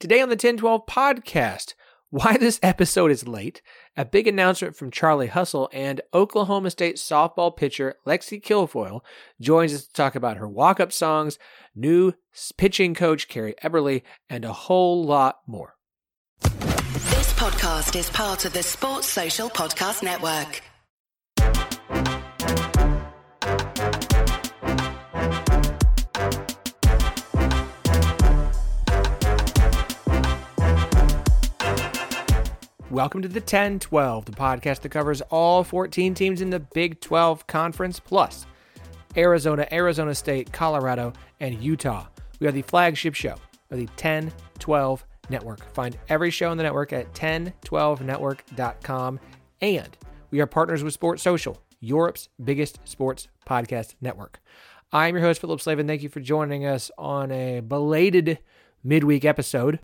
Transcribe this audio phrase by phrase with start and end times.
[0.00, 1.74] Today on the 1012 podcast,
[2.10, 3.62] why this episode is late,
[3.96, 9.00] a big announcement from Charlie Hustle, and Oklahoma State softball pitcher Lexi Kilfoyl
[9.40, 11.36] joins us to talk about her walk up songs,
[11.74, 12.12] new
[12.56, 15.74] pitching coach Carrie Eberle, and a whole lot more.
[16.42, 20.62] This podcast is part of the Sports Social Podcast Network.
[32.90, 37.02] Welcome to the 10 12, the podcast that covers all 14 teams in the Big
[37.02, 38.46] 12 Conference, plus
[39.14, 42.06] Arizona, Arizona State, Colorado, and Utah.
[42.40, 43.34] We are the flagship show
[43.70, 45.70] of the 10 12 network.
[45.74, 49.20] Find every show on the network at 1012network.com.
[49.60, 49.98] And
[50.30, 54.40] we are partners with Sports Social, Europe's biggest sports podcast network.
[54.94, 55.86] I'm your host, Phillip Slavin.
[55.86, 58.38] Thank you for joining us on a belated
[58.82, 59.78] midweek episode.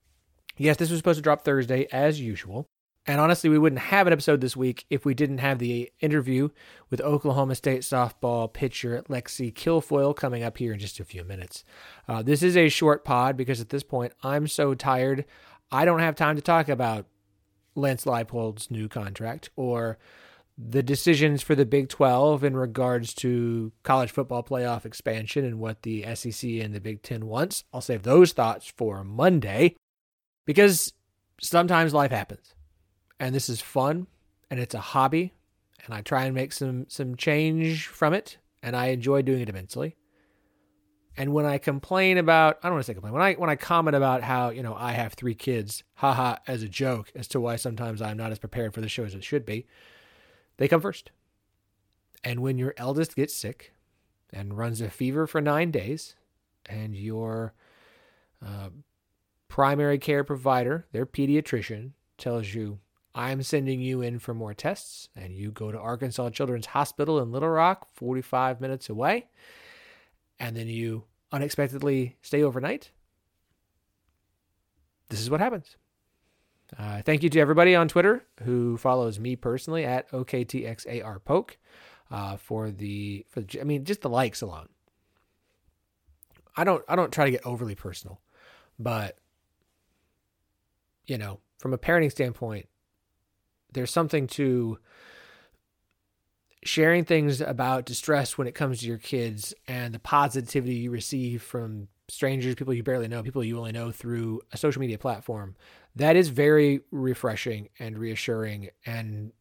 [0.57, 2.67] Yes, this was supposed to drop Thursday as usual.
[3.07, 6.49] And honestly, we wouldn't have an episode this week if we didn't have the interview
[6.89, 11.65] with Oklahoma State softball pitcher Lexi Kilfoyl coming up here in just a few minutes.
[12.09, 15.27] Uh, this is a short pod because at this point, I'm so tired.
[15.71, 17.05] I don't have time to talk about
[17.75, 19.99] Lance Leipold's new contract or
[20.57, 25.83] the decisions for the Big 12 in regards to college football playoff expansion and what
[25.83, 27.65] the SEC and the Big 10 wants.
[27.71, 29.77] I'll save those thoughts for Monday
[30.47, 30.95] because
[31.39, 32.55] sometimes life happens
[33.19, 34.07] and this is fun
[34.51, 35.33] and it's a hobby
[35.85, 39.49] and I try and make some some change from it and I enjoy doing it
[39.49, 39.97] immensely.
[41.17, 43.57] And when I complain about I don't want to say complain, when I when I
[43.57, 47.41] comment about how, you know, I have three kids, haha, as a joke as to
[47.41, 49.67] why sometimes I'm not as prepared for the show as it should be,
[50.57, 51.11] they come first.
[52.23, 53.75] And when your eldest gets sick
[54.33, 56.17] and runs a fever for nine days,
[56.67, 57.55] and your
[58.45, 58.71] uh,
[59.49, 62.79] primary care provider, their pediatrician, tells you
[63.15, 67.31] I'm sending you in for more tests, and you go to Arkansas Children's Hospital in
[67.31, 69.29] Little Rock, 45 minutes away,
[70.41, 72.91] and then you unexpectedly stay overnight.
[75.11, 75.77] This is what happens.
[76.77, 81.51] Uh, thank you to everybody on Twitter who follows me personally at OKTXARPoke
[82.11, 84.69] uh, for the for the, I mean just the likes alone.
[86.57, 88.21] I don't I don't try to get overly personal,
[88.79, 89.19] but
[91.07, 92.67] you know, from a parenting standpoint,
[93.75, 94.79] there's something to
[96.65, 101.43] sharing things about distress when it comes to your kids and the positivity you receive
[101.43, 105.57] from strangers, people you barely know, people you only know through a social media platform.
[105.95, 109.33] That is very refreshing and reassuring and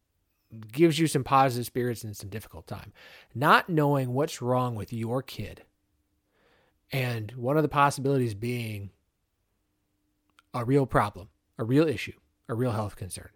[0.71, 2.93] gives you some positive spirits in some difficult time.
[3.33, 5.63] Not knowing what's wrong with your kid
[6.91, 8.91] and one of the possibilities being
[10.53, 12.13] a real problem, a real issue,
[12.47, 13.29] a real health concern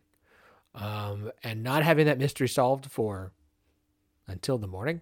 [0.78, 3.34] um, and not having that mystery solved for
[4.28, 5.02] until the morning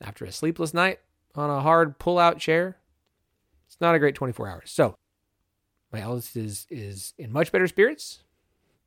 [0.00, 1.00] after a sleepless night
[1.34, 2.76] on a hard pull-out chair.
[3.66, 4.70] It's not a great 24 hours.
[4.70, 4.94] So
[5.92, 8.22] my eldest is is in much better spirits,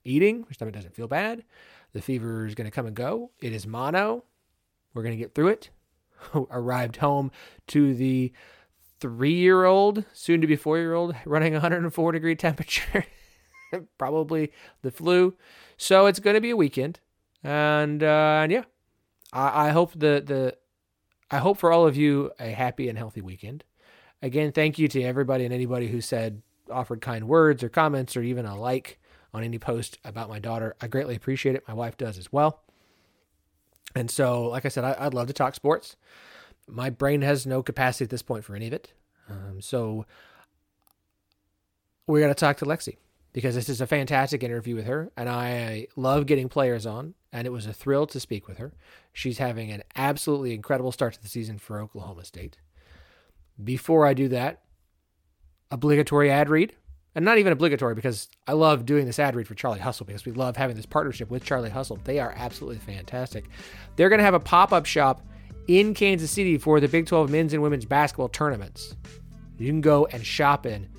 [0.03, 0.43] eating.
[0.47, 1.43] Her stomach doesn't feel bad.
[1.93, 3.31] The fever is going to come and go.
[3.41, 4.23] It is mono.
[4.93, 5.69] We're going to get through it.
[6.33, 7.31] Arrived home
[7.67, 8.31] to the
[8.99, 13.05] three-year-old, soon to be four-year-old, running 104 degree temperature.
[13.97, 14.51] probably
[14.81, 15.35] the flu.
[15.77, 16.99] So it's going to be a weekend,
[17.43, 18.63] and uh, and yeah,
[19.33, 20.57] I, I hope the the
[21.29, 23.63] I hope for all of you a happy and healthy weekend.
[24.21, 28.21] Again, thank you to everybody and anybody who said offered kind words or comments or
[28.21, 28.99] even a like
[29.33, 30.75] on any post about my daughter.
[30.81, 31.67] I greatly appreciate it.
[31.67, 32.61] My wife does as well.
[33.95, 35.95] And so, like I said, I, would love to talk sports.
[36.67, 38.93] My brain has no capacity at this point for any of it.
[39.29, 40.05] Um, so
[42.07, 42.97] we're going to talk to Lexi
[43.33, 47.47] because this is a fantastic interview with her, and I love getting players on, and
[47.47, 48.73] it was a thrill to speak with her.
[49.13, 52.57] She's having an absolutely incredible start to the season for Oklahoma State.
[53.61, 54.63] Before I do that,
[55.69, 56.73] obligatory ad read,
[57.15, 60.25] and not even obligatory because I love doing this ad read for Charlie Hustle because
[60.25, 61.99] we love having this partnership with Charlie Hustle.
[62.03, 63.45] They are absolutely fantastic.
[63.95, 65.21] They're going to have a pop up shop
[65.67, 68.95] in Kansas City for the Big 12 men's and women's basketball tournaments.
[69.57, 70.89] You can go and shop in.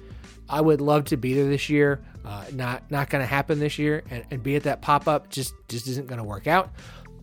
[0.48, 2.02] I would love to be there this year.
[2.24, 5.28] Uh, not not going to happen this year, and, and be at that pop up
[5.28, 6.70] just just isn't going to work out.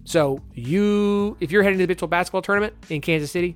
[0.03, 3.55] So you, if you're heading to the Big 12 basketball tournament in Kansas City,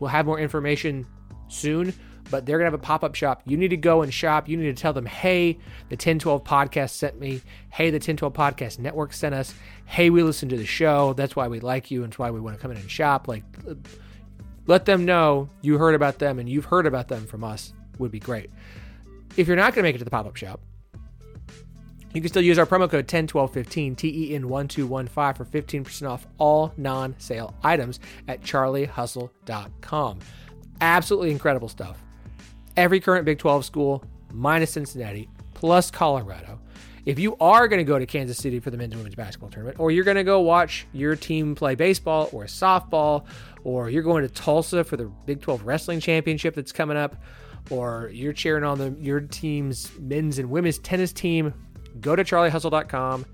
[0.00, 1.06] we'll have more information
[1.48, 1.92] soon.
[2.30, 3.42] But they're gonna have a pop up shop.
[3.44, 4.48] You need to go and shop.
[4.48, 5.58] You need to tell them, hey,
[5.90, 7.42] the 1012 podcast sent me.
[7.68, 9.54] Hey, the 1012 podcast network sent us.
[9.84, 11.12] Hey, we listened to the show.
[11.12, 13.28] That's why we like you and it's why we want to come in and shop.
[13.28, 13.44] Like,
[14.66, 17.74] let them know you heard about them and you've heard about them from us.
[17.98, 18.50] Would be great.
[19.36, 20.60] If you're not going to make it to the pop up shop,
[22.14, 27.54] you can still use our promo code 101215 TEN1215 for 15% off all non sale
[27.64, 27.98] items
[28.28, 30.20] at charliehustle.com.
[30.80, 32.00] Absolutely incredible stuff.
[32.76, 36.60] Every current Big 12 school, minus Cincinnati, plus Colorado.
[37.04, 39.50] If you are going to go to Kansas City for the men's and women's basketball
[39.50, 43.26] tournament, or you're going to go watch your team play baseball or softball,
[43.62, 47.16] or you're going to Tulsa for the Big 12 wrestling championship that's coming up,
[47.70, 51.54] or you're cheering on the, your team's men's and women's tennis team,
[52.00, 53.26] go to charliehustle.com,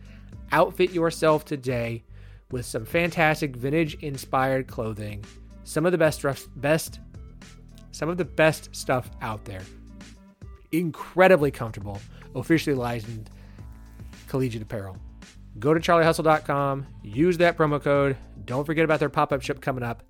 [0.52, 2.04] outfit yourself today
[2.50, 5.24] with some fantastic vintage inspired clothing,
[5.64, 6.24] some of the best
[6.56, 7.00] best
[7.92, 9.62] some of the best stuff out there.
[10.72, 12.00] Incredibly comfortable,
[12.34, 13.30] officially licensed
[14.28, 14.96] collegiate apparel.
[15.58, 18.16] Go to charliehustle.com, use that promo code.
[18.44, 20.02] Don't forget about their pop-up shop coming up.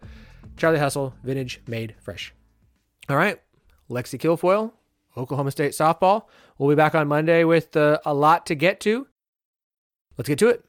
[0.56, 2.34] Charlie Hustle, vintage made fresh.
[3.08, 3.40] All right,
[3.90, 4.72] Lexi Kilfoyl,
[5.16, 6.25] Oklahoma State softball.
[6.58, 9.06] We'll be back on Monday with uh, a lot to get to.
[10.16, 10.64] Let's get to it.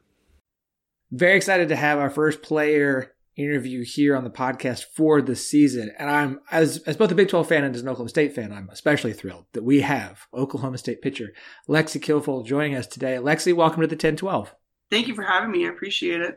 [1.11, 5.91] Very excited to have our first player interview here on the podcast for the season.
[5.97, 8.51] And I'm, as, as both a Big 12 fan and as an Oklahoma State fan,
[8.51, 11.33] I'm especially thrilled that we have Oklahoma State pitcher
[11.67, 13.15] Lexi Kilfoyl joining us today.
[13.15, 14.53] Lexi, welcome to the 1012.
[14.89, 15.65] Thank you for having me.
[15.65, 16.35] I appreciate it.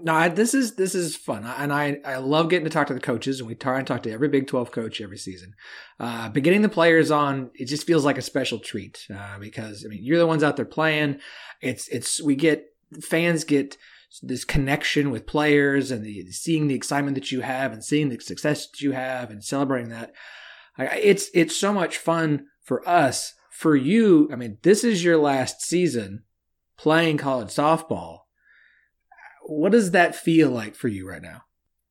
[0.00, 2.94] No, I, this is this is fun, and I I love getting to talk to
[2.94, 5.54] the coaches, and we try and talk to every Big Twelve coach every season.
[6.00, 9.84] Uh, but getting the players on, it just feels like a special treat uh, because
[9.84, 11.20] I mean you're the ones out there playing.
[11.60, 12.64] It's it's we get
[13.02, 13.76] fans get
[14.22, 18.18] this connection with players and the seeing the excitement that you have and seeing the
[18.18, 20.12] success that you have and celebrating that.
[20.78, 23.34] It's it's so much fun for us.
[23.50, 26.24] For you, I mean, this is your last season
[26.78, 28.21] playing college softball
[29.44, 31.42] what does that feel like for you right now?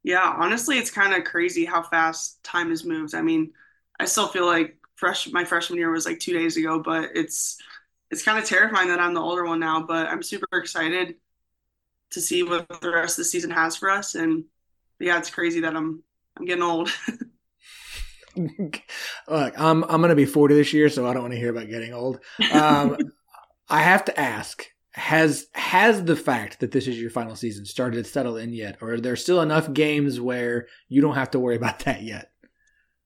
[0.03, 3.13] Yeah, honestly, it's kind of crazy how fast time has moved.
[3.13, 3.53] I mean,
[3.99, 7.57] I still feel like fresh my freshman year was like two days ago, but it's
[8.09, 9.83] it's kind of terrifying that I'm the older one now.
[9.83, 11.15] But I'm super excited
[12.11, 14.15] to see what the rest of the season has for us.
[14.15, 14.45] And
[14.99, 16.03] yeah, it's crazy that I'm
[16.37, 16.91] I'm getting old.
[18.35, 18.81] Look,
[19.27, 21.93] I'm I'm gonna be 40 this year, so I don't want to hear about getting
[21.93, 22.19] old.
[22.51, 22.97] Um,
[23.69, 28.03] I have to ask has has the fact that this is your final season started
[28.03, 28.77] to settle in yet?
[28.81, 32.31] Or are there still enough games where you don't have to worry about that yet?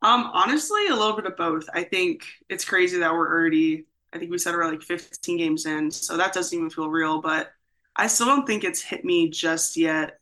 [0.01, 1.65] Um honestly a little bit of both.
[1.73, 5.65] I think it's crazy that we're already i think we said we're like 15 games
[5.65, 7.51] in so that doesn't even feel real but
[7.95, 10.19] i still don't think it's hit me just yet.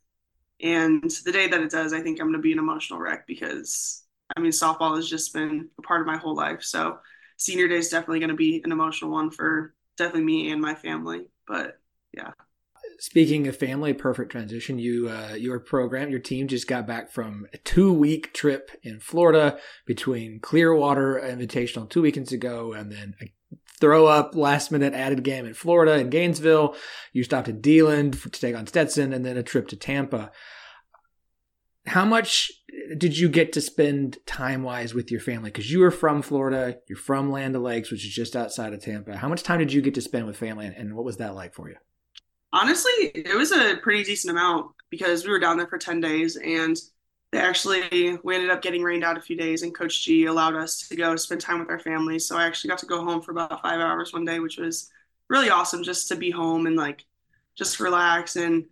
[0.62, 3.26] And the day that it does i think i'm going to be an emotional wreck
[3.26, 4.02] because
[4.36, 6.98] i mean softball has just been a part of my whole life so
[7.36, 10.74] senior day is definitely going to be an emotional one for definitely me and my
[10.74, 11.78] family but
[12.12, 12.32] yeah.
[12.98, 14.78] Speaking of family, perfect transition.
[14.78, 19.00] You, uh, your program, your team just got back from a two week trip in
[19.00, 23.32] Florida between Clearwater Invitational two weekends ago and then a
[23.80, 26.76] throw up last minute added game in Florida in Gainesville.
[27.12, 30.30] You stopped at DeLand to take on Stetson and then a trip to Tampa.
[31.86, 32.50] How much
[32.96, 35.50] did you get to spend time wise with your family?
[35.50, 39.16] Because you were from Florida, you're from Land Lakes, which is just outside of Tampa.
[39.16, 41.54] How much time did you get to spend with family, and what was that like
[41.54, 41.76] for you?
[42.52, 46.36] Honestly, it was a pretty decent amount because we were down there for 10 days
[46.36, 46.76] and
[47.34, 50.54] they actually we ended up getting rained out a few days and coach g allowed
[50.54, 53.20] us to go spend time with our family so i actually got to go home
[53.20, 54.88] for about five hours one day which was
[55.28, 57.04] really awesome just to be home and like
[57.56, 58.64] just relax and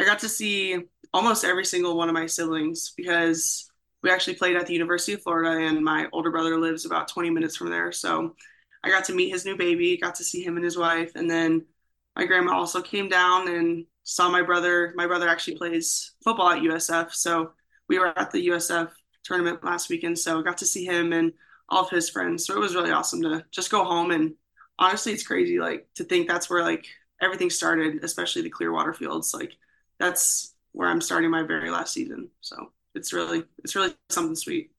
[0.00, 0.76] i got to see
[1.12, 3.70] almost every single one of my siblings because
[4.02, 7.30] we actually played at the University of Florida and my older brother lives about 20
[7.30, 7.92] minutes from there.
[7.92, 8.36] So
[8.84, 11.12] I got to meet his new baby, got to see him and his wife.
[11.14, 11.66] And then
[12.14, 14.92] my grandma also came down and saw my brother.
[14.96, 17.12] My brother actually plays football at USF.
[17.12, 17.52] So
[17.88, 18.90] we were at the USF
[19.24, 20.18] tournament last weekend.
[20.18, 21.32] So got to see him and
[21.68, 22.46] all of his friends.
[22.46, 24.10] So it was really awesome to just go home.
[24.10, 24.34] And
[24.78, 26.86] honestly, it's crazy like to think that's where like
[27.20, 29.34] everything started, especially the Clearwater fields.
[29.34, 29.52] Like
[29.98, 32.28] that's where I'm starting my very last season.
[32.40, 34.70] So it's really it's really something sweet.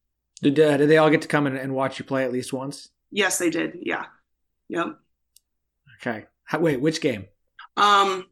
[0.42, 2.54] Did uh, did they all get to come in and watch you play at least
[2.54, 2.90] once?
[3.12, 3.80] Yes, they did.
[3.82, 4.06] Yeah.
[4.70, 5.00] Yep.
[6.00, 6.26] Okay.
[6.46, 7.26] How, wait, which game?
[7.76, 8.26] Um,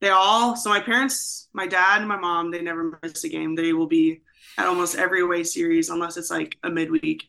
[0.00, 0.56] they all.
[0.56, 3.54] So my parents, my dad, and my mom, they never miss a game.
[3.54, 4.22] They will be
[4.58, 7.24] at almost every away series unless it's like a midweek.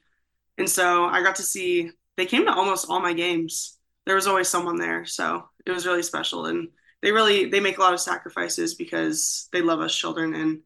[0.57, 1.91] And so I got to see.
[2.17, 3.77] They came to almost all my games.
[4.05, 6.45] There was always someone there, so it was really special.
[6.47, 6.69] And
[7.03, 10.61] they really they make a lot of sacrifices because they love us children and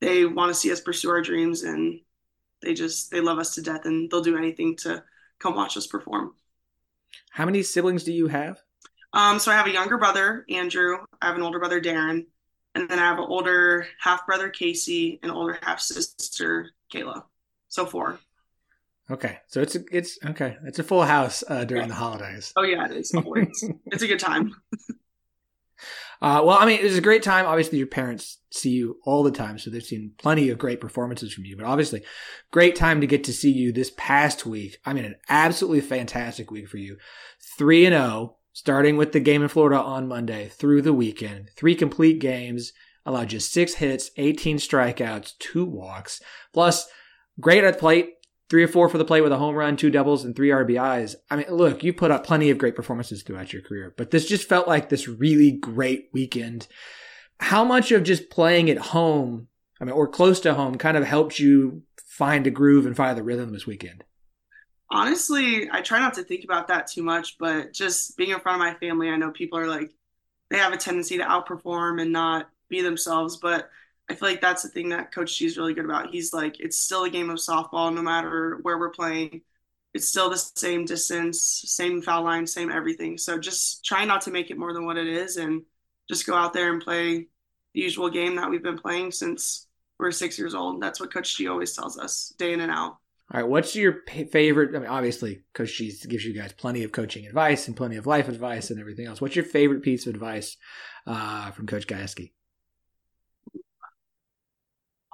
[0.00, 2.00] they want to see us pursue our dreams and
[2.62, 5.04] they just they love us to death and they'll do anything to
[5.38, 6.34] come watch us perform.
[7.30, 8.60] How many siblings do you have?
[9.12, 10.96] Um, so I have a younger brother, Andrew.
[11.20, 12.26] I have an older brother, Darren,
[12.74, 17.24] and then I have an older half brother, Casey, and older half sister, Kayla.
[17.68, 18.18] So four.
[19.10, 20.56] Okay, so it's a, it's okay.
[20.64, 22.52] It's a full house uh, during the holidays.
[22.56, 23.68] Oh yeah, it is always.
[23.86, 24.54] it's a good time.
[26.24, 27.44] Uh, well, I mean, it was a great time.
[27.44, 31.34] Obviously, your parents see you all the time, so they've seen plenty of great performances
[31.34, 31.54] from you.
[31.54, 32.02] But obviously,
[32.50, 34.78] great time to get to see you this past week.
[34.86, 36.96] I mean, an absolutely fantastic week for you.
[37.58, 41.50] 3 and 0, starting with the game in Florida on Monday through the weekend.
[41.58, 42.72] Three complete games,
[43.04, 46.22] allowed just six hits, 18 strikeouts, two walks,
[46.54, 46.88] plus
[47.38, 48.13] great at the plate,
[48.50, 51.14] three or four for the plate with a home run, two doubles, and three RBIs.
[51.30, 54.26] I mean, look, you put up plenty of great performances throughout your career, but this
[54.26, 56.66] just felt like this really great weekend.
[57.40, 59.48] How much of just playing at home,
[59.80, 63.16] I mean, or close to home, kind of helped you find a groove and find
[63.16, 64.04] the rhythm this weekend?
[64.90, 68.56] Honestly, I try not to think about that too much, but just being in front
[68.56, 69.90] of my family, I know people are like,
[70.50, 73.68] they have a tendency to outperform and not be themselves, but
[74.08, 76.10] I feel like that's the thing that Coach G is really good about.
[76.10, 79.40] He's like, it's still a game of softball, no matter where we're playing.
[79.94, 83.16] It's still the same distance, same foul line, same everything.
[83.16, 85.62] So just try not to make it more than what it is and
[86.08, 87.28] just go out there and play
[87.72, 89.66] the usual game that we've been playing since
[89.98, 90.82] we're six years old.
[90.82, 92.98] That's what Coach G always tells us, day in and out.
[93.32, 94.76] All right, what's your favorite?
[94.76, 98.06] I mean, obviously, Coach G gives you guys plenty of coaching advice and plenty of
[98.06, 99.20] life advice and everything else.
[99.20, 100.58] What's your favorite piece of advice
[101.06, 102.32] uh, from Coach Gajewski?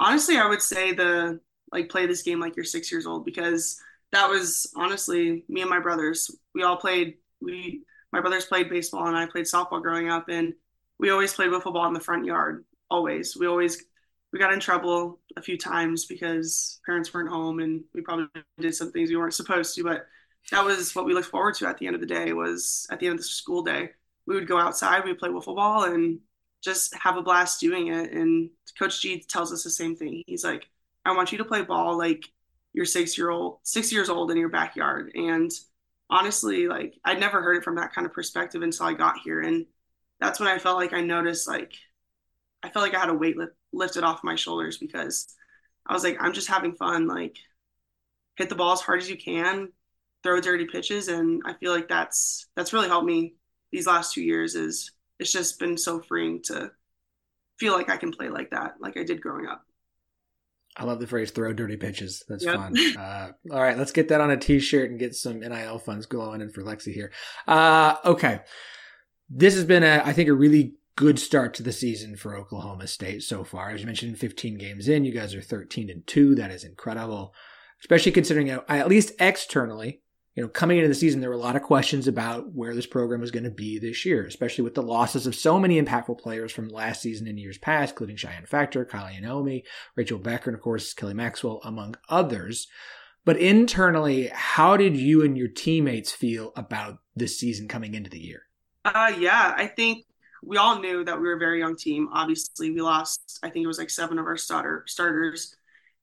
[0.01, 1.41] Honestly, I would say the
[1.71, 3.81] like play this game like you're six years old because
[4.11, 6.31] that was honestly me and my brothers.
[6.55, 7.19] We all played.
[7.41, 10.55] We my brothers played baseball and I played softball growing up, and
[10.99, 12.65] we always played wiffle ball in the front yard.
[12.91, 13.85] Always, we always
[14.33, 18.27] we got in trouble a few times because parents weren't home and we probably
[18.59, 19.83] did some things we weren't supposed to.
[19.83, 20.07] But
[20.51, 22.33] that was what we looked forward to at the end of the day.
[22.33, 23.91] Was at the end of the school day,
[24.27, 26.21] we would go outside, we would play wiffle ball, and
[26.63, 28.13] just have a blast doing it.
[28.13, 30.23] And Coach G tells us the same thing.
[30.27, 30.67] He's like,
[31.05, 32.25] I want you to play ball like
[32.73, 35.13] you're six year old, six years old in your backyard.
[35.15, 35.51] And
[36.09, 39.41] honestly, like I'd never heard it from that kind of perspective until I got here.
[39.41, 39.67] And
[40.21, 41.73] that's when I felt like I noticed like
[42.63, 45.35] I felt like I had a weight lift, lifted off my shoulders because
[45.87, 47.09] I was like, I'm just having fun.
[47.09, 47.37] Like
[48.37, 49.73] hit the ball as hard as you can,
[50.23, 51.09] throw dirty pitches.
[51.09, 53.35] And I feel like that's that's really helped me
[53.73, 56.73] these last two years is it's just been so freeing to
[57.59, 59.63] feel like I can play like that, like I did growing up.
[60.77, 62.57] I love the phrase "throw dirty pitches." That's yep.
[62.57, 62.75] fun.
[62.99, 66.41] Uh, all right, let's get that on a T-shirt and get some NIL funds going
[66.41, 67.13] in for Lexi here.
[67.47, 68.41] Uh, okay,
[69.29, 72.87] this has been, a, I think, a really good start to the season for Oklahoma
[72.87, 73.71] State so far.
[73.71, 76.35] As you mentioned, 15 games in, you guys are 13 and two.
[76.35, 77.35] That is incredible,
[77.81, 80.03] especially considering at least externally
[80.41, 82.87] you know, coming into the season, there were a lot of questions about where this
[82.87, 86.19] program was going to be this year, especially with the losses of so many impactful
[86.19, 89.65] players from last season and years past, including Chyenne Factor, Kiley Naomi,
[89.97, 92.69] Rachel Becker, and of course, Kelly Maxwell, among others.
[93.27, 98.19] But internally, how did you and your teammates feel about this season coming into the
[98.19, 98.45] year?
[98.87, 100.07] Uh, yeah, I think
[100.43, 102.09] we all knew that we were a very young team.
[102.15, 105.55] Obviously, we lost, I think it was like seven of our starter starters.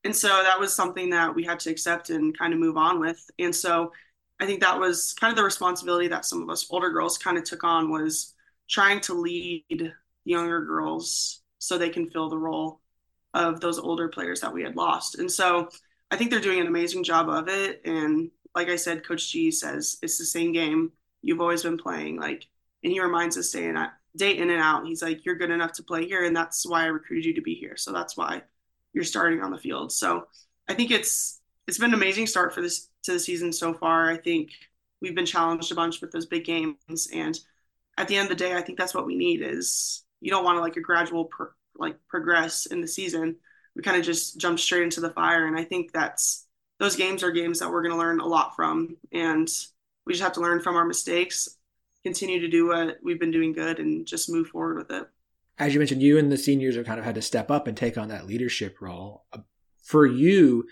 [0.03, 2.99] And so that was something that we had to accept and kind of move on
[2.99, 3.19] with.
[3.39, 3.91] And so
[4.39, 7.37] I think that was kind of the responsibility that some of us older girls kind
[7.37, 8.33] of took on was
[8.69, 9.93] trying to lead
[10.25, 12.81] younger girls so they can fill the role
[13.33, 15.19] of those older players that we had lost.
[15.19, 15.69] And so
[16.11, 17.81] I think they're doing an amazing job of it.
[17.85, 20.91] And like I said, Coach G says it's the same game
[21.21, 22.19] you've always been playing.
[22.19, 22.47] Like,
[22.83, 24.85] and he reminds us day in, day in and out.
[24.85, 27.41] He's like, you're good enough to play here, and that's why I recruited you to
[27.41, 27.75] be here.
[27.75, 28.43] So that's why
[28.93, 29.91] you're starting on the field.
[29.91, 30.27] So
[30.67, 34.09] I think it's it's been an amazing start for this to the season so far.
[34.09, 34.51] I think
[35.01, 37.37] we've been challenged a bunch with those big games, and
[37.97, 39.41] at the end of the day, I think that's what we need.
[39.41, 43.37] Is you don't want to like a gradual pro- like progress in the season.
[43.75, 46.45] We kind of just jump straight into the fire, and I think that's
[46.79, 49.49] those games are games that we're going to learn a lot from, and
[50.05, 51.49] we just have to learn from our mistakes,
[52.03, 55.07] continue to do what we've been doing good, and just move forward with it.
[55.59, 57.75] As you mentioned, you and the seniors have kind of had to step up and
[57.75, 59.25] take on that leadership role.
[59.83, 60.65] For you,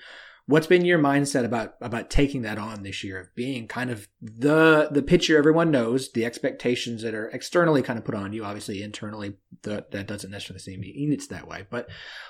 [0.48, 4.08] What's been your mindset about about taking that on this year of being kind of
[4.22, 8.46] the the pitcher everyone knows, the expectations that are externally kind of put on you,
[8.46, 11.66] obviously internally the, that doesn't necessarily mean it's that way.
[11.70, 11.90] But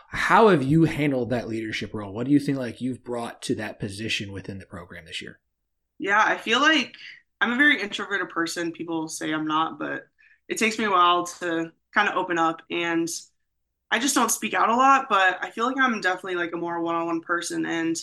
[0.10, 2.14] how have you handled that leadership role?
[2.14, 5.40] What do you think like you've brought to that position within the program this year?
[5.98, 6.94] Yeah, I feel like
[7.42, 8.72] I'm a very introverted person.
[8.72, 10.08] People say I'm not, but
[10.48, 13.10] it takes me a while to kind of open up and
[13.96, 16.58] I just don't speak out a lot, but I feel like I'm definitely like a
[16.58, 17.96] more one-on-one person and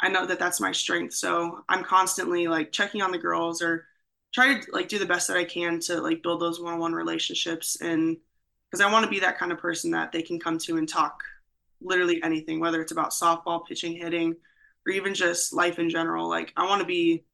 [0.00, 1.14] I know that that's my strength.
[1.14, 3.86] So I'm constantly like checking on the girls or
[4.34, 7.80] try to like do the best that I can to like build those one-on-one relationships
[7.80, 8.16] and
[8.68, 10.88] because I want to be that kind of person that they can come to and
[10.88, 11.22] talk
[11.80, 14.34] literally anything, whether it's about softball, pitching, hitting,
[14.84, 16.28] or even just life in general.
[16.28, 17.24] Like I want to be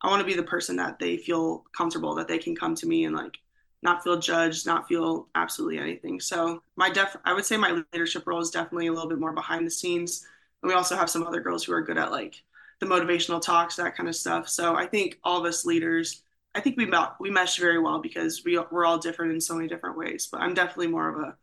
[0.00, 2.86] I want to be the person that they feel comfortable that they can come to
[2.86, 3.36] me and like
[3.82, 6.20] not feel judged, not feel absolutely anything.
[6.20, 9.32] So my def I would say my leadership role is definitely a little bit more
[9.32, 10.26] behind the scenes.
[10.62, 12.42] And we also have some other girls who are good at like
[12.80, 14.48] the motivational talks, that kind of stuff.
[14.48, 16.22] So I think all of us leaders,
[16.54, 19.68] I think we we mesh very well because we we're all different in so many
[19.68, 20.28] different ways.
[20.30, 21.36] But I'm definitely more of a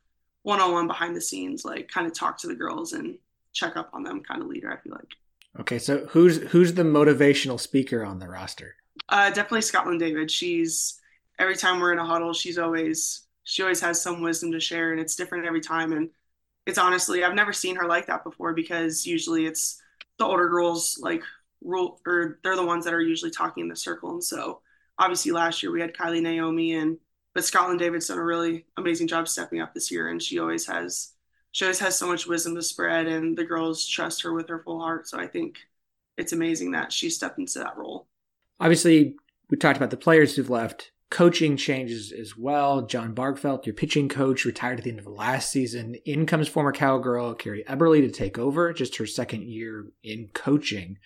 [0.43, 3.17] one-on-one behind the scenes, like kind of talk to the girls and
[3.53, 4.71] check up on them kind of leader.
[4.71, 5.11] I feel like.
[5.59, 8.75] Okay, so who's who's the motivational speaker on the roster?
[9.09, 10.29] Uh, definitely Scotland David.
[10.29, 10.96] She's
[11.39, 14.91] every time we're in a huddle, she's always she always has some wisdom to share,
[14.91, 15.93] and it's different every time.
[15.93, 16.09] And
[16.65, 19.81] it's honestly, I've never seen her like that before because usually it's
[20.17, 21.23] the older girls like
[21.61, 24.11] rule or they're the ones that are usually talking in the circle.
[24.11, 24.61] And so
[24.97, 26.97] obviously last year we had Kiley Naomi and
[27.33, 30.65] but Scotland David's done a really amazing job stepping up this year, and she always
[30.65, 31.13] has
[31.51, 34.63] she always has so much wisdom to spread, and the girls trust her with her
[34.63, 35.07] full heart.
[35.07, 35.59] So I think
[36.17, 38.07] it's amazing that she stepped into that role.
[38.59, 39.17] Obviously,
[39.51, 40.91] we talked about the players who've left.
[41.09, 42.81] Coaching changes as well.
[42.85, 45.95] John Bargfeldt, your pitching coach, retired at the end of last season.
[46.05, 50.97] In comes former Cowgirl Carrie Eberle to take over, just her second year in coaching.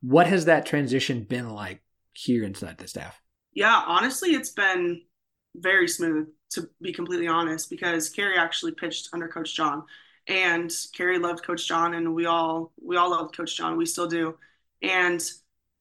[0.00, 1.82] What has that transition been like
[2.12, 3.20] here inside the staff?
[3.52, 5.02] Yeah, honestly, it's been
[5.54, 9.84] very smooth to be completely honest, because Carrie actually pitched under Coach John,
[10.26, 13.76] and Carrie loved Coach John, and we all we all loved Coach John.
[13.76, 14.36] We still do,
[14.82, 15.22] and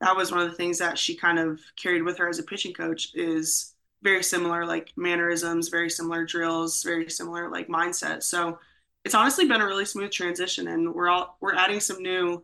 [0.04, 2.44] that was one of the things that she kind of carried with her as a
[2.44, 8.22] pitching coach is very similar like mannerisms, very similar drills, very similar like mindset.
[8.22, 8.60] So
[9.06, 12.44] it's honestly been a really smooth transition, and we're all we're adding some new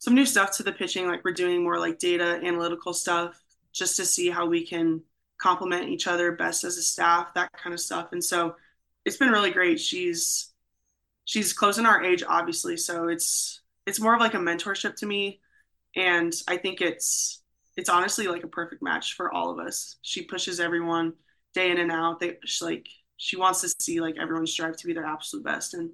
[0.00, 1.06] some new stuff to the pitching.
[1.06, 3.40] Like we're doing more like data analytical stuff
[3.72, 5.00] just to see how we can
[5.40, 8.08] complement each other best as a staff, that kind of stuff.
[8.10, 8.56] And so
[9.04, 9.78] it's been really great.
[9.78, 10.50] She's
[11.26, 15.40] she's closing our age, obviously, so it's it's more of like a mentorship to me,
[15.98, 17.42] and I think it's
[17.76, 19.96] it's honestly like a perfect match for all of us.
[20.02, 21.12] She pushes everyone
[21.54, 22.20] day in and out.
[22.20, 25.74] They she, like she wants to see like everyone strive to be their absolute best,
[25.74, 25.90] and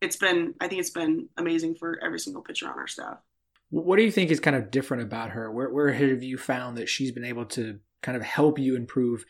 [0.00, 3.18] it's been I think it's been amazing for every single pitcher on our staff.
[3.70, 5.50] What do you think is kind of different about her?
[5.50, 9.24] Where where have you found that she's been able to kind of help you improve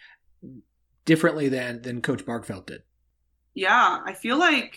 [1.07, 2.83] differently than than Coach Bargfeldt did?
[3.55, 4.77] Yeah, I feel like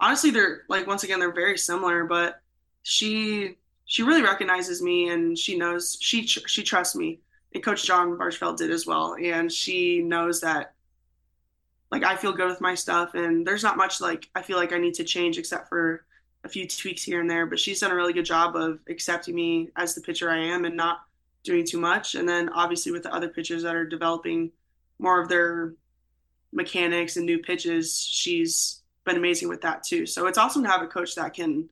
[0.00, 2.40] honestly they're like once again they're very similar, but
[2.82, 7.20] she she really recognizes me and she knows she she trusts me.
[7.54, 10.74] And Coach John Bargfeldt did as well, and she knows that
[11.90, 14.72] like I feel good with my stuff, and there's not much like I feel like
[14.72, 16.04] I need to change except for
[16.44, 17.46] a few tweaks here and there.
[17.46, 20.64] But she's done a really good job of accepting me as the pitcher I am
[20.64, 21.04] and not
[21.44, 22.14] doing too much.
[22.14, 24.50] And then obviously with the other pitchers that are developing
[24.98, 25.74] more of their
[26.52, 30.06] mechanics and new pitches, she's been amazing with that too.
[30.06, 31.68] So it's awesome to have a coach that can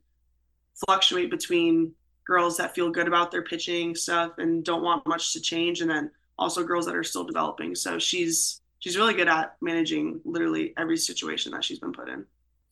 [0.87, 1.93] fluctuate between
[2.27, 5.91] girls that feel good about their pitching stuff and don't want much to change and
[5.91, 7.75] then also girls that are still developing.
[7.75, 12.27] So she's she's really good at managing literally every situation that she's been put in.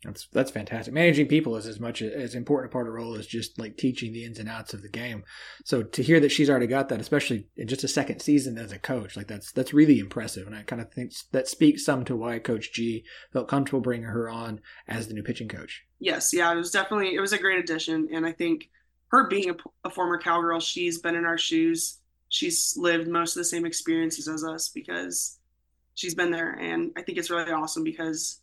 [0.05, 0.93] That's that's fantastic.
[0.93, 4.13] Managing people is as much as important a part of role as just like teaching
[4.13, 5.23] the ins and outs of the game.
[5.65, 8.73] So to hear that she's already got that, especially in just a second season as
[8.73, 10.49] a coach, like that's that's really impressive.
[10.49, 14.09] And I kind of think that speaks some to why Coach G felt comfortable bringing
[14.09, 15.85] her on as the new pitching coach.
[16.01, 18.71] Yes, yeah, it was definitely it was a great addition, and I think
[19.13, 21.99] her being a, a former cowgirl, she's been in our shoes.
[22.31, 25.39] She's lived most of the same experiences as us because
[25.95, 28.41] she's been there, and I think it's really awesome because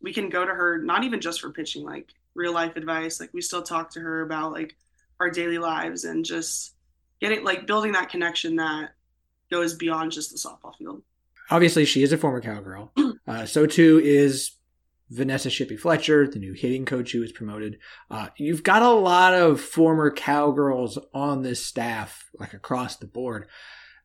[0.00, 3.32] we can go to her not even just for pitching like real life advice like
[3.32, 4.76] we still talk to her about like
[5.20, 6.74] our daily lives and just
[7.20, 8.90] getting like building that connection that
[9.50, 11.00] goes beyond just the softball field
[11.50, 12.90] obviously she is a former cowgirl
[13.28, 14.52] uh, so too is
[15.12, 17.78] vanessa shippy fletcher the new hitting coach who was promoted.
[18.10, 23.46] Uh, you've got a lot of former cowgirls on this staff like across the board.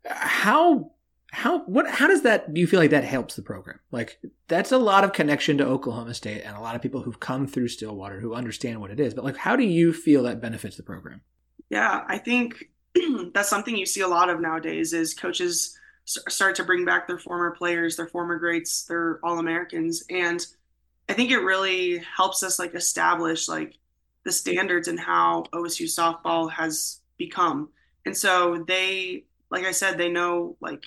[0.06, 0.92] How
[1.32, 3.80] how what how does that do you feel like that helps the program?
[3.92, 7.20] Like that's a lot of connection to oklahoma state and a lot of people who've
[7.20, 10.42] come through stillwater who understand what it is but like how do you feel that
[10.42, 11.22] benefits the program?
[11.70, 12.70] Yeah i think
[13.34, 17.20] that's something you see a lot of nowadays is coaches start to bring back their
[17.20, 20.48] former players their former greats their all americans and
[21.10, 23.76] i think it really helps us like establish like
[24.24, 27.70] the standards and how osu softball has become
[28.06, 30.84] and so they like i said they know like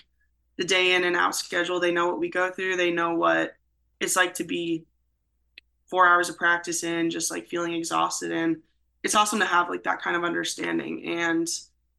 [0.60, 1.80] the day in and out schedule.
[1.80, 2.76] They know what we go through.
[2.76, 3.54] They know what
[3.98, 4.84] it's like to be
[5.86, 8.30] four hours of practice in, just like feeling exhausted.
[8.30, 8.58] And
[9.02, 11.18] it's awesome to have like that kind of understanding.
[11.18, 11.48] And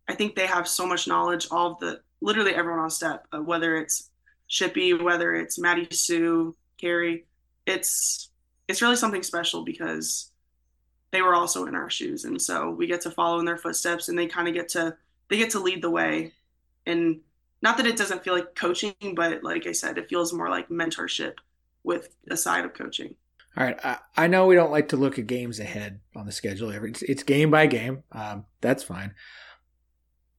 [0.08, 3.40] I think they have so much knowledge, all of the literally everyone on step, uh,
[3.40, 4.12] whether it's
[4.48, 7.26] Shippy, whether it's Maddie Sue, Carrie,
[7.66, 8.30] it's
[8.68, 10.32] it's really something special because
[11.12, 14.10] they were also in our shoes, and so we get to follow in their footsteps,
[14.10, 14.96] and they kind of get to
[15.30, 16.34] they get to lead the way,
[16.86, 17.22] and
[17.62, 20.70] not that it doesn't feel like coaching, but like I said, it feels more like
[20.70, 21.36] mentorship
[21.84, 23.16] with a side of coaching.
[23.58, 23.78] All right.
[23.84, 26.72] I, I know we don't like to look at games ahead on the schedule.
[26.72, 28.04] It's, it's game by game.
[28.12, 29.14] Um, that's fine.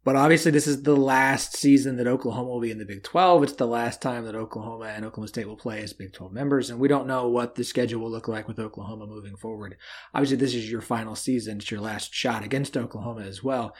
[0.05, 3.45] But obviously, this is the last season that Oklahoma will be in the Big 12.
[3.45, 6.71] It's the last time that Oklahoma and Oklahoma State will play as Big 12 members.
[6.71, 9.77] And we don't know what the schedule will look like with Oklahoma moving forward.
[10.13, 11.59] Obviously, this is your final season.
[11.59, 13.77] It's your last shot against Oklahoma as well.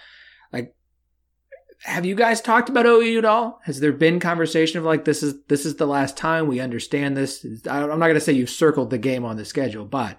[0.53, 0.77] Like,
[1.83, 3.61] have you guys talked about OU at all?
[3.65, 7.17] Has there been conversation of like this is this is the last time we understand
[7.17, 7.45] this?
[7.69, 10.19] I'm not going to say you've circled the game on the schedule, but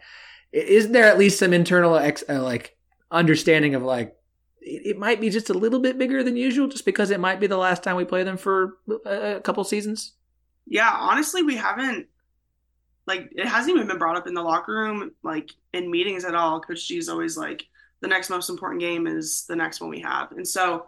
[0.52, 2.76] is there at least some internal ex, uh, like
[3.10, 4.18] understanding of like
[4.66, 7.48] it, might be just a little bit bigger than usual, just because it might be
[7.48, 10.14] the last time we play them for a, a couple seasons?
[10.66, 12.08] Yeah, honestly, we haven't
[13.06, 16.36] like it hasn't even been brought up in the locker room, like in meetings at
[16.36, 16.62] all.
[16.62, 17.66] Coach G is always like
[18.00, 20.88] the next most important game is the next one we have, and so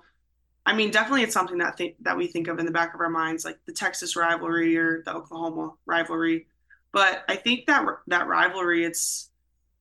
[0.65, 3.01] I mean, definitely it's something that th- that we think of in the back of
[3.01, 6.47] our minds, like the Texas rivalry or the Oklahoma rivalry.
[6.91, 9.29] But I think that that rivalry, it's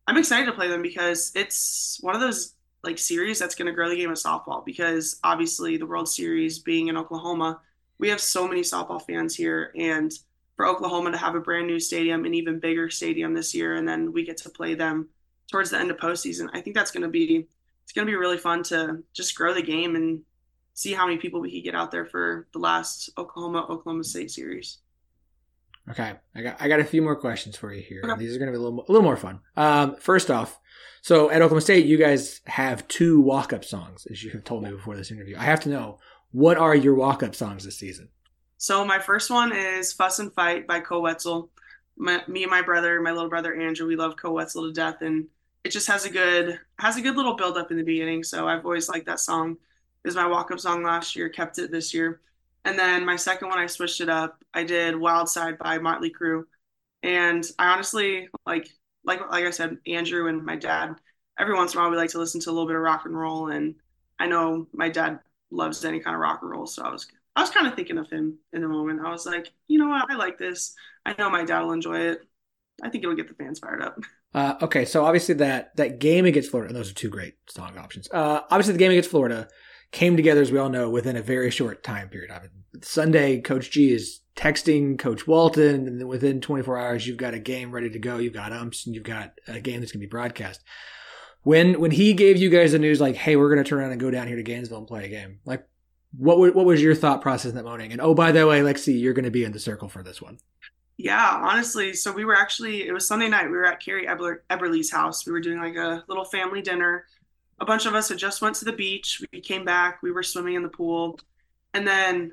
[0.07, 2.54] I'm excited to play them because it's one of those
[2.85, 4.65] like series that's going to grow the game of softball.
[4.65, 7.61] Because obviously, the World Series being in Oklahoma,
[7.99, 10.13] we have so many softball fans here, and
[10.57, 13.89] for Oklahoma to have a brand new stadium, an even bigger stadium this year, and
[13.89, 15.09] then we get to play them
[15.51, 16.49] towards the end of postseason.
[16.53, 17.47] I think that's going to be
[17.83, 20.23] it's going to be really fun to just grow the game and
[20.73, 24.31] see how many people we could get out there for the last Oklahoma Oklahoma State
[24.31, 24.79] series.
[25.91, 28.03] Okay, I got I got a few more questions for you here.
[28.05, 28.19] Okay.
[28.19, 29.41] These are going to be a little a little more fun.
[29.57, 30.59] Um, first off,
[31.03, 34.63] so at Oklahoma State, you guys have two walk up songs, as you have told
[34.63, 35.37] me before this interview.
[35.39, 35.99] I have to know
[36.33, 38.09] what are your walk up songs this season.
[38.57, 41.51] So my first one is "Fuss and Fight" by Koe Wetzel.
[41.97, 45.03] My, me and my brother, my little brother Andrew, we love Koe Wetzel to death,
[45.03, 45.27] and
[45.65, 48.25] it just has a good has a good little build up in the beginning.
[48.25, 49.59] So I've always liked that song
[50.05, 52.21] is my walk up song last year, kept it this year.
[52.65, 54.43] And then my second one, I switched it up.
[54.55, 56.45] I did Wild Side by Motley Crue.
[57.03, 58.69] And I honestly like,
[59.05, 60.95] like, like I said, Andrew and my dad,
[61.39, 63.05] every once in a while we like to listen to a little bit of rock
[63.05, 63.49] and roll.
[63.49, 63.75] And
[64.19, 66.67] I know my dad loves any kind of rock and roll.
[66.67, 69.01] So I was, I was kind of thinking of him in the moment.
[69.05, 70.11] I was like, you know what?
[70.11, 70.75] I like this.
[71.05, 72.27] I know my dad will enjoy it.
[72.83, 73.99] I think it'll get the fans fired up.
[74.35, 78.09] Uh, okay, so obviously that that game against Florida, those are two great song options.
[78.11, 79.47] Uh, obviously the game against Florida,
[79.95, 82.31] came together, as we all know, within a very short time period.
[82.31, 87.33] I mean, Sunday, Coach G is texting Coach Walton, and within 24 hours, you've got
[87.33, 88.19] a game ready to go.
[88.19, 90.63] You've got umps, and you've got a game that's going to be broadcast.
[91.43, 93.93] When when he gave you guys the news, like, "Hey, we're going to turn around
[93.93, 95.67] and go down here to Gainesville and play a game," like,
[96.17, 97.93] what what was your thought process in that morning?
[97.93, 100.21] And oh, by the way, Lexi, you're going to be in the circle for this
[100.21, 100.39] one.
[100.97, 103.47] Yeah, honestly, so we were actually it was Sunday night.
[103.47, 105.27] We were at Carrie Eberle, Eberle's house.
[105.27, 107.05] We were doing like a little family dinner
[107.61, 109.23] a bunch of us had just went to the beach.
[109.33, 110.03] We came back.
[110.03, 111.19] We were swimming in the pool,
[111.73, 112.33] and then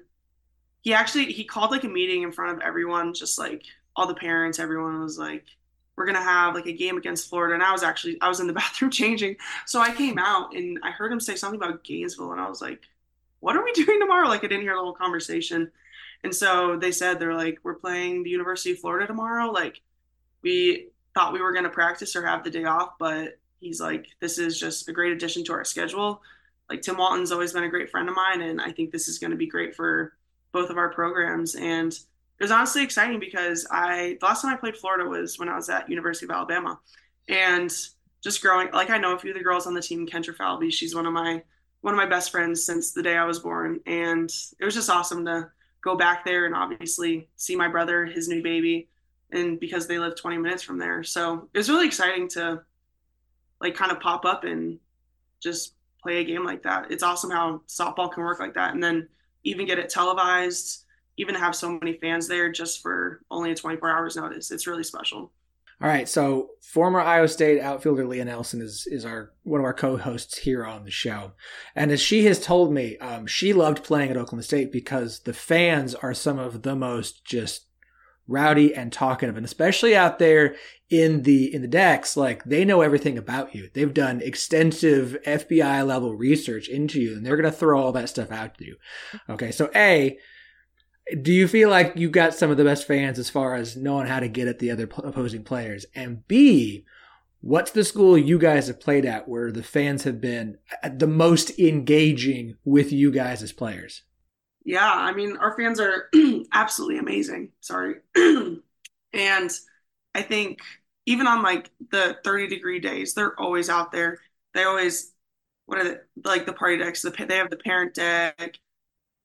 [0.81, 3.63] he actually he called like a meeting in front of everyone, just like
[3.95, 4.59] all the parents.
[4.59, 5.45] Everyone was like,
[5.95, 8.47] "We're gonna have like a game against Florida." And I was actually I was in
[8.47, 12.31] the bathroom changing, so I came out and I heard him say something about Gainesville,
[12.31, 12.81] and I was like,
[13.39, 15.71] "What are we doing tomorrow?" Like I didn't hear the whole conversation,
[16.23, 19.81] and so they said they're like, "We're playing the University of Florida tomorrow." Like
[20.41, 24.37] we thought we were gonna practice or have the day off, but he's like, this
[24.37, 26.21] is just a great addition to our schedule.
[26.69, 29.19] Like Tim Walton's always been a great friend of mine, and I think this is
[29.19, 30.13] going to be great for
[30.51, 31.55] both of our programs.
[31.55, 35.47] And it was honestly exciting because I the last time I played Florida was when
[35.47, 36.79] I was at University of Alabama,
[37.29, 37.71] and
[38.21, 40.07] just growing like I know a few of the girls on the team.
[40.07, 41.43] Kendra Falby, she's one of my
[41.81, 44.89] one of my best friends since the day I was born, and it was just
[44.89, 45.49] awesome to
[45.81, 48.87] go back there and obviously see my brother, his new baby,
[49.31, 51.03] and because they live 20 minutes from there.
[51.03, 52.61] So it was really exciting to
[53.61, 54.79] like kind of pop up and
[55.41, 56.91] just play a game like that.
[56.91, 59.07] It's awesome how softball can work like that, and then
[59.43, 60.85] even get it televised,
[61.17, 64.51] even have so many fans there just for only a 24 hours notice.
[64.51, 65.31] It's really special.
[65.81, 69.73] All right, so former Iowa State outfielder Leah Nelson is is our one of our
[69.73, 71.31] co-hosts here on the show,
[71.75, 75.33] and as she has told me, um, she loved playing at Oklahoma State because the
[75.33, 77.65] fans are some of the most just
[78.27, 79.35] rowdy and talkative.
[79.37, 80.55] And especially out there
[80.89, 83.69] in the in the decks like they know everything about you.
[83.73, 88.09] They've done extensive fbi level research into you and they're going to throw all that
[88.09, 88.75] stuff out to you.
[89.29, 90.17] Okay so a
[91.21, 94.07] do you feel like you got some of the best fans as far as knowing
[94.07, 95.85] how to get at the other opposing players?
[95.95, 96.85] And b
[97.39, 101.07] what's the school you guys have played at where the fans have been uh, the
[101.07, 104.03] most engaging with you guys as players
[104.63, 106.09] yeah, I mean, our fans are
[106.53, 107.51] absolutely amazing.
[107.61, 107.95] Sorry.
[108.15, 109.51] and
[110.13, 110.59] I think
[111.05, 114.19] even on like the 30 degree days, they're always out there.
[114.53, 115.13] They always,
[115.65, 118.59] what are they, like the party decks, the, they have the parent deck,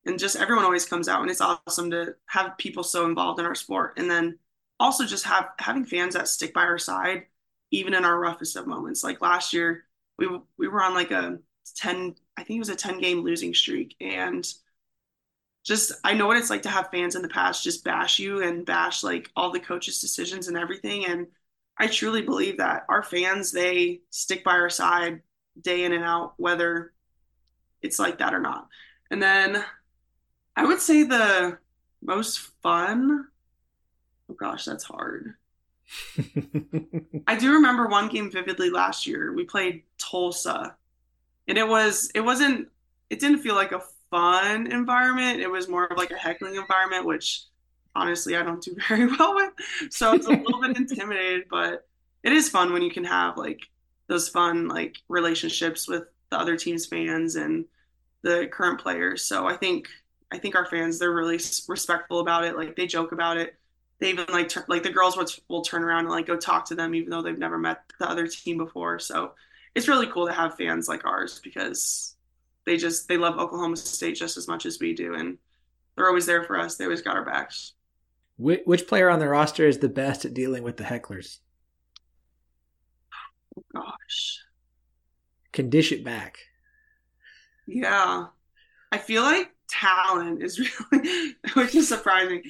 [0.07, 1.22] and just everyone always comes out.
[1.22, 3.94] And it's awesome to have people so involved in our sport.
[3.99, 4.38] And then
[4.81, 7.27] also just have having fans that stick by our side,
[7.72, 9.03] even in our roughest of moments.
[9.05, 9.85] Like last year,
[10.18, 11.38] we, we were on like a
[11.77, 13.96] 10, I think it was a 10 game losing streak.
[14.01, 14.46] And
[15.66, 18.42] just I know what it's like to have fans in the past just bash you
[18.42, 21.07] and bash like all the coaches' decisions and everything.
[21.07, 21.26] And
[21.76, 25.22] I truly believe that our fans they stick by our side
[25.61, 26.92] day in and out, whether
[27.83, 28.68] it's like that or not.
[29.11, 29.62] And then
[30.57, 31.59] I would say the
[32.00, 33.26] most fun.
[34.31, 35.35] Oh gosh, that's hard.
[37.26, 39.33] I do remember one game vividly last year.
[39.33, 40.76] We played Tulsa.
[41.48, 42.68] And it was it wasn't
[43.11, 45.40] it didn't feel like a fun environment.
[45.40, 47.42] It was more of like a heckling environment, which
[47.95, 49.53] honestly I don't do very well with.
[49.90, 51.87] So it's a little bit intimidated, but
[52.23, 53.61] it is fun when you can have like
[54.09, 57.64] those fun like relationships with the other team's fans and
[58.23, 59.23] the current players.
[59.23, 59.88] So I think
[60.33, 62.57] I think our fans they're really respectful about it.
[62.57, 63.55] Like they joke about it.
[64.01, 66.66] They even like tur- like the girls will, will turn around and like go talk
[66.66, 68.99] to them even though they've never met the other team before.
[68.99, 69.35] So
[69.75, 72.15] it's really cool to have fans like ours because
[72.66, 75.38] they just they love Oklahoma State just as much as we do, and
[75.94, 76.76] they're always there for us.
[76.76, 77.72] They always got our backs.
[78.37, 81.38] Which, which player on the roster is the best at dealing with the hecklers?
[83.57, 84.40] Oh, gosh,
[85.52, 86.38] can dish it back.
[87.66, 88.26] Yeah,
[88.92, 90.59] I feel like Talon is
[90.92, 92.42] really, which is surprising.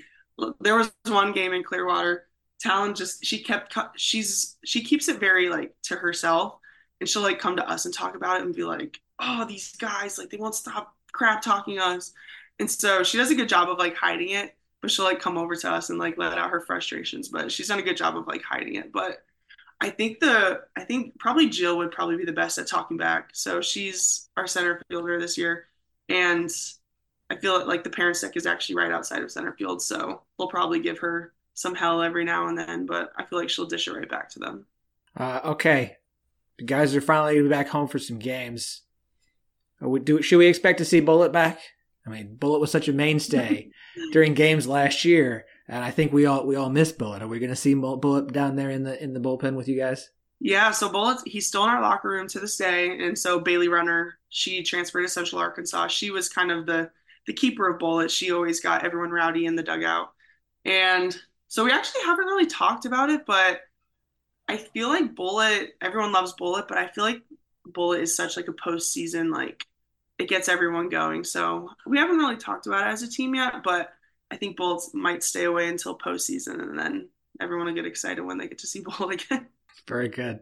[0.60, 2.26] There was one game in Clearwater.
[2.58, 6.58] Talon just she kept she's she keeps it very like to herself,
[7.00, 9.76] and she'll like come to us and talk about it and be like, oh, these
[9.76, 12.12] guys, like they won't stop crap talking us.
[12.58, 15.38] And so she does a good job of like hiding it, but she'll like come
[15.38, 17.28] over to us and like let out her frustrations.
[17.28, 18.92] But she's done a good job of like hiding it.
[18.92, 19.22] But
[19.80, 23.30] I think the I think probably Jill would probably be the best at talking back.
[23.32, 25.66] So she's our center fielder this year.
[26.08, 26.50] And
[27.28, 29.82] I feel like the parents deck is actually right outside of center field.
[29.82, 33.48] So we'll probably give her some hell every now and then, but I feel like
[33.48, 34.66] she'll dish it right back to them.
[35.16, 35.96] Uh, okay.
[36.58, 38.82] The guys are finally back home for some games.
[39.80, 41.58] Do should we expect to see Bullet back?
[42.06, 43.70] I mean, Bullet was such a mainstay
[44.12, 47.22] during games last year, and I think we all we all miss Bullet.
[47.22, 49.76] Are we going to see Bullet down there in the in the bullpen with you
[49.76, 50.10] guys?
[50.38, 53.68] Yeah, so Bullet he's still in our locker room to this day, and so Bailey
[53.68, 55.88] Runner she transferred to Central Arkansas.
[55.88, 56.90] She was kind of the
[57.26, 58.10] the keeper of Bullet.
[58.10, 60.12] She always got everyone rowdy in the dugout,
[60.64, 61.16] and
[61.48, 63.60] so we actually haven't really talked about it, but
[64.48, 67.22] I feel like Bullet everyone loves Bullet, but I feel like
[67.72, 69.64] Bullet is such like a postseason like
[70.18, 71.24] it gets everyone going.
[71.24, 73.92] So we haven't really talked about it as a team yet, but
[74.30, 77.08] I think Bullets might stay away until postseason, and then
[77.40, 79.46] everyone will get excited when they get to see Bullet again.
[79.86, 80.40] Very good.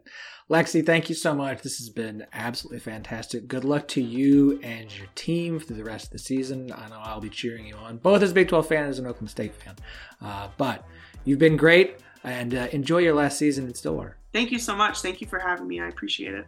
[0.49, 1.61] Lexi, thank you so much.
[1.61, 3.47] This has been absolutely fantastic.
[3.47, 6.71] Good luck to you and your team through the rest of the season.
[6.71, 8.97] I know I'll be cheering you on, both as a Big 12 fan and as
[8.97, 9.75] an Oklahoma State fan.
[10.21, 10.87] Uh, but
[11.25, 14.17] you've been great, and uh, enjoy your last season in Stillwater.
[14.33, 15.01] Thank you so much.
[15.01, 15.79] Thank you for having me.
[15.79, 16.47] I appreciate it.